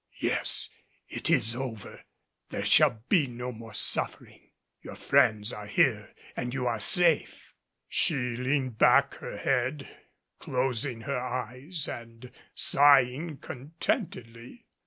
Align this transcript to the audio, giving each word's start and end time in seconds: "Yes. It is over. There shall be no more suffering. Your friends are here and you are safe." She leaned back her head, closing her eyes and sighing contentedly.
"Yes. 0.19 0.71
It 1.09 1.29
is 1.29 1.55
over. 1.55 2.01
There 2.49 2.65
shall 2.65 3.03
be 3.07 3.27
no 3.27 3.51
more 3.51 3.75
suffering. 3.75 4.49
Your 4.81 4.95
friends 4.95 5.53
are 5.53 5.67
here 5.67 6.15
and 6.35 6.55
you 6.55 6.65
are 6.65 6.79
safe." 6.79 7.53
She 7.87 8.35
leaned 8.35 8.79
back 8.79 9.13
her 9.17 9.37
head, 9.37 9.87
closing 10.39 11.01
her 11.01 11.19
eyes 11.19 11.87
and 11.87 12.31
sighing 12.55 13.37
contentedly. 13.37 14.65